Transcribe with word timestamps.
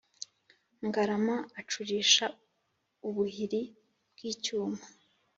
Ngarama 0.87 1.35
acurisha 1.59 2.25
ubuhiri 3.07 3.61
bw’icyuma, 4.13 4.81